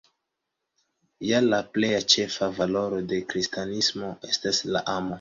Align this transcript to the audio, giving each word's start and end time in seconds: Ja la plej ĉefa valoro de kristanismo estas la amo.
Ja 1.33 1.41
la 1.49 1.59
plej 1.77 1.93
ĉefa 2.15 2.51
valoro 2.57 3.05
de 3.15 3.23
kristanismo 3.31 4.15
estas 4.35 4.67
la 4.77 4.87
amo. 5.01 5.09